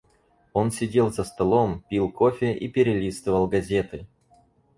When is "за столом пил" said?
1.11-2.11